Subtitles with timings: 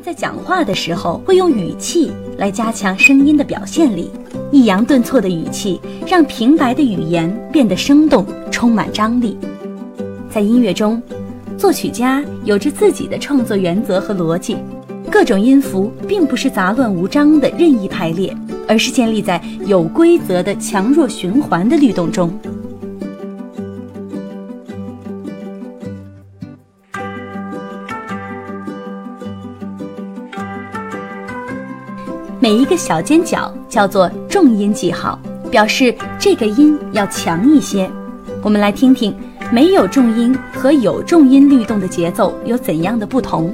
[0.00, 4.10] 在讲话的时候会用语气来加强声音的表现力，
[4.50, 9.36] 抑扬顿挫的语气让平白的语言变得生动，充满张力。
[10.30, 11.02] 在音乐中，
[11.56, 14.56] 作曲家有着自己的创作原则和逻辑，
[15.10, 18.36] 各种音符并不是杂乱无章的任意排列，
[18.68, 22.30] 而是建立在有规则的强弱循环的律动中。
[32.46, 35.18] 每一个小尖角叫做重音记号，
[35.50, 37.90] 表示这个音要强一些。
[38.40, 39.12] 我们来听听
[39.50, 43.52] 没有重音和有重音律动的节奏有怎样的不同。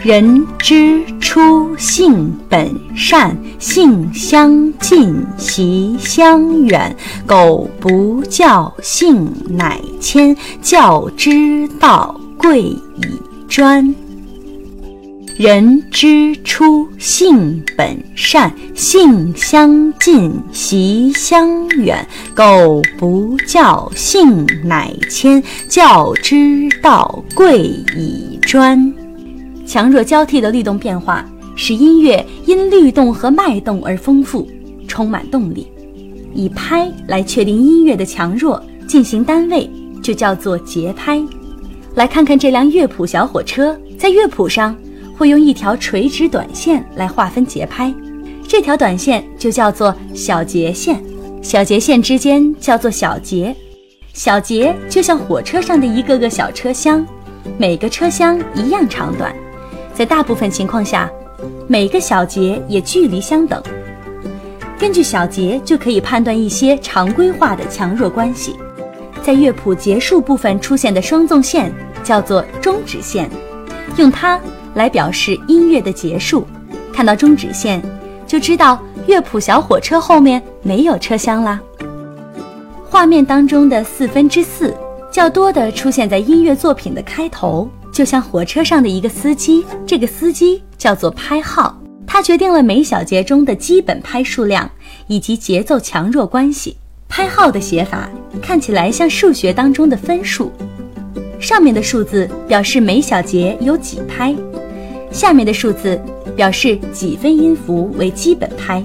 [0.00, 6.94] 人之初，性本善，性相近，习相远。
[7.26, 10.36] 苟不教，性乃迁。
[10.62, 13.92] 教之道，贵以专。
[15.38, 22.08] 人之初，性本善，性相近，习相远。
[22.34, 25.42] 苟不教，性乃迁。
[25.68, 28.90] 教之道，贵以专。
[29.66, 31.22] 强弱交替的律动变化，
[31.54, 34.48] 使音乐因律动和脉动而丰富，
[34.88, 35.66] 充满动力。
[36.32, 39.70] 以拍来确定音乐的强弱，进行单位
[40.02, 41.22] 就叫做节拍。
[41.94, 44.74] 来看看这辆乐谱小火车，在乐谱上。
[45.16, 47.92] 会用一条垂直短线来划分节拍，
[48.46, 51.02] 这条短线就叫做小节线，
[51.42, 53.54] 小节线之间叫做小节，
[54.12, 57.04] 小节就像火车上的一个个小车厢，
[57.56, 59.34] 每个车厢一样长短，
[59.94, 61.10] 在大部分情况下，
[61.66, 63.62] 每个小节也距离相等。
[64.78, 68.54] 根据小节就可以判断一些常规化的强弱关系，
[69.22, 71.72] 在乐谱结束部分出现的双纵线
[72.04, 73.30] 叫做终止线，
[73.96, 74.38] 用它。
[74.76, 76.46] 来表示音乐的结束，
[76.92, 77.82] 看到终止线，
[78.26, 81.60] 就知道乐谱小火车后面没有车厢啦。
[82.84, 84.72] 画面当中的四分之四，
[85.10, 94.70] 较多的出现在音乐作品的开头，就像火车上的一个司机，这个司机叫做拍号，它决定了每小节中的基本拍数量
[95.06, 96.76] 以及节奏强弱关系。
[97.08, 98.10] 拍号的写法
[98.42, 100.52] 看起来像数学当中的分数，
[101.38, 104.34] 上面的数字表示每小节有几拍。
[105.16, 105.98] 下面的数字
[106.36, 108.84] 表示几分音符为基本拍，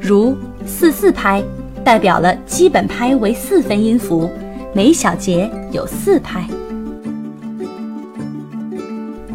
[0.00, 1.44] 如四四拍，
[1.84, 4.30] 代表了基本拍为四分音符，
[4.72, 6.48] 每小节有四拍。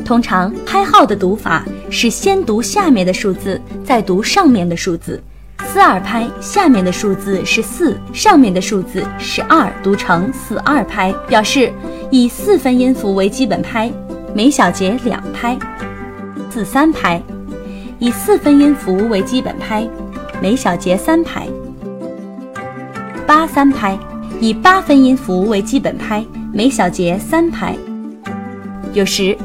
[0.04, 5.22] 通常拍号的读法是先读下面的数字，再读上面的数字。
[5.68, 11.72] 四二拍，下面的数字是四，上面的数字是二，读成四二拍，表示
[12.10, 13.94] 以四分音符为基本拍，
[14.34, 15.56] 每小节两拍。
[16.52, 17.24] 四三拍，
[17.98, 19.88] 以四分音符为基本拍，
[20.42, 21.48] 每小节三拍。
[23.26, 23.98] 八三拍，
[24.42, 27.74] 以八分音符为基本拍，每小节三拍。
[28.92, 29.38] 有时，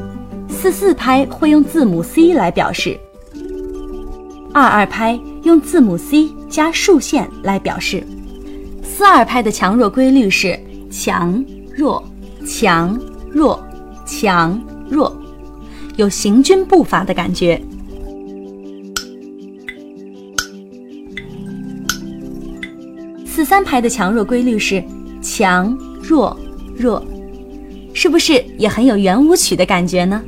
[0.48, 2.98] 四四拍会用字母 C 来表示。
[4.52, 8.02] 二二拍用字母 C 加竖线来表示。
[8.82, 10.58] 四二拍的强弱规律是
[10.90, 12.02] 强弱
[12.44, 12.98] 强
[13.30, 13.64] 弱
[14.04, 15.16] 强弱。
[15.96, 17.60] 有行军步伐的感觉。
[23.24, 24.82] 四三拍的强弱规律是
[25.20, 26.34] 强弱
[26.76, 27.04] 弱，
[27.92, 30.22] 是不是也很有圆舞曲的感觉呢？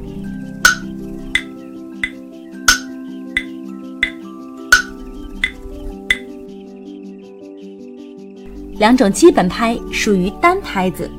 [8.78, 11.10] 两种基本拍属于单拍子，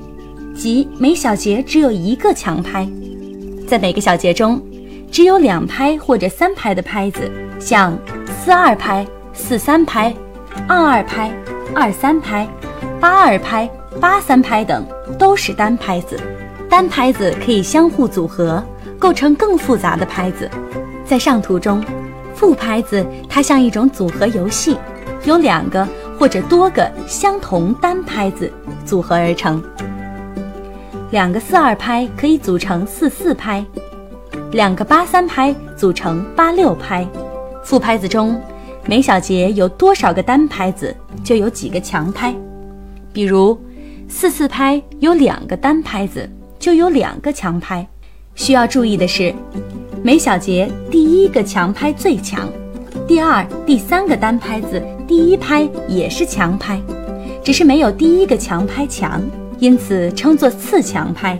[0.55, 2.87] 即每小节只有一个强拍。
[3.69, 4.59] 在每个小节中，
[5.11, 10.11] 只有两拍或者三拍的拍子，像四二拍、四三拍、
[10.67, 11.31] 二二拍、
[11.75, 12.49] 二三拍、
[12.99, 13.69] 八二拍、
[14.01, 14.83] 八三拍等，
[15.19, 16.19] 都是单拍子。
[16.67, 18.63] 单拍子可以相互组合，
[18.97, 20.49] 构成更复杂的拍子。
[21.05, 21.83] 在上图中，
[22.33, 24.75] 复拍子它像一种组合游戏，
[25.25, 25.87] 由两个
[26.17, 28.51] 或者多个相同单拍子
[28.83, 29.63] 组合而成。
[31.11, 33.65] 两个四二拍可以组成四四拍，
[34.51, 37.07] 两个八三拍组成八六拍。
[37.63, 38.39] 复拍子中，
[38.85, 42.35] 每小节有多少个单拍子，就有几个强拍。
[43.11, 43.59] 比如，
[44.07, 46.29] 四四拍有两个单拍子，
[46.59, 47.87] 就有两个强拍。
[48.35, 49.33] 需要注意的是，
[50.03, 52.47] 每小节第一个强拍最强，
[53.07, 56.79] 第二、第三个单拍子第一拍也是强拍，
[57.43, 59.19] 只是没有第一个强拍强。
[59.59, 61.37] 因此称作次强拍，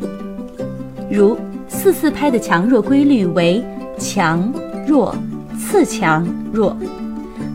[1.10, 1.38] 如
[1.68, 3.63] 四四拍的强弱规律为
[3.98, 4.54] 强
[4.86, 5.16] 弱
[5.57, 6.75] 次强弱。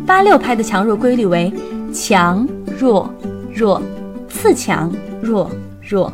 [0.06, 1.52] 八六拍的强弱规律为
[1.92, 2.46] 强
[2.78, 3.08] 弱
[3.52, 3.82] 弱
[4.28, 4.90] 次强
[5.22, 5.50] 弱
[5.82, 6.12] 弱。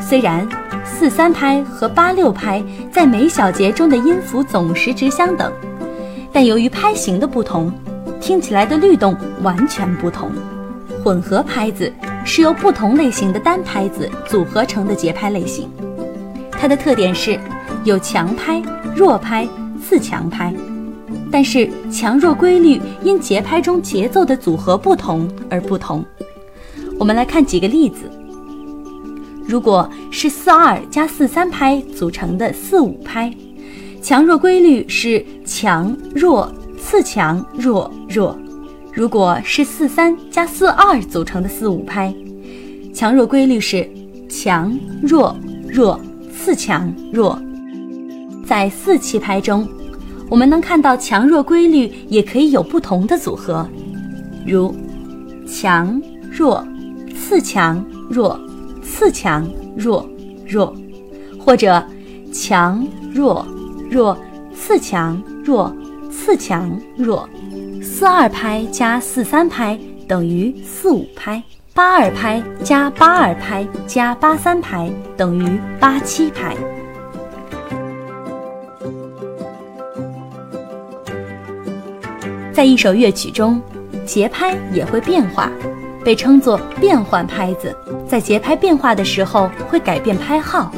[0.00, 0.48] 虽然
[0.84, 5.52] 四三拍和八六拍在每小节中的音符总时值相等，
[6.32, 7.70] 但由于拍型的不同，
[8.20, 10.30] 听起来的律动完全不同。
[11.04, 11.90] 混合拍子
[12.32, 15.68] 是由不同类型的单拍子组合成的节拍类型，
[16.52, 17.36] 它的特点是
[17.82, 18.62] 有强拍、
[18.94, 19.48] 弱拍、
[19.82, 20.54] 次强拍。
[21.28, 26.04] 但是强弱规律因节拍中节奏的组合不同而不同。
[27.00, 28.08] 我们来看几个例子。
[29.44, 33.34] 如果是四二加四三拍组成的四五拍，
[34.00, 36.48] 强弱规律是强弱
[36.78, 38.38] 次强弱弱；
[38.92, 42.14] 如果是四三加四二组成的四五拍，
[42.92, 43.88] 强弱规律是
[44.28, 45.36] 强弱
[45.68, 46.00] 弱
[46.32, 47.40] 次强弱。
[48.46, 49.68] 在四七拍中。
[50.28, 53.68] 我们能看到强弱规律也可以有不同的组合，
[54.46, 54.72] 如
[55.44, 56.00] 强
[56.30, 56.64] 弱
[57.12, 58.40] 次强弱
[58.80, 59.44] 次强
[59.76, 60.08] 弱
[60.46, 60.72] 弱，
[61.36, 61.84] 或者
[62.32, 63.44] 强弱
[63.90, 64.16] 弱
[64.54, 65.74] 次强弱
[66.12, 67.28] 次强弱。
[68.00, 71.42] 四二拍加四三拍等于四五拍，
[71.74, 76.56] 八二拍加八二拍加八三拍等于八七拍。
[82.54, 83.60] 在一首乐曲中，
[84.06, 85.52] 节拍也会变化，
[86.02, 87.76] 被称作变换拍子。
[88.08, 90.72] 在节拍变化的时候，会改变拍号。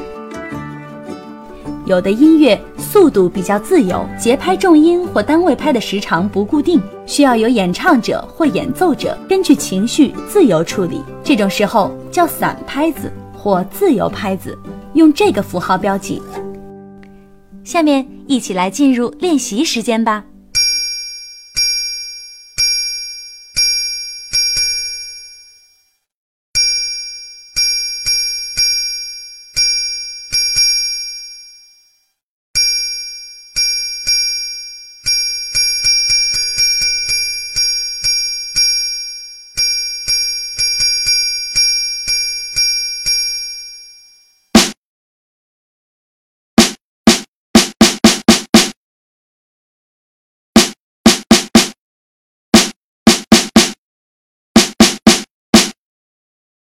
[1.85, 11.01] 有的音乐速度比较自由，节拍重音或单位拍的时长不固定，需要由演唱者或演奏者根据情绪自由处理。
[11.23, 14.57] 这种时候叫散拍子或自由拍子，
[14.95, 16.21] 用这个符号标记。
[17.65, 20.25] 下面一起来进入练习时间吧。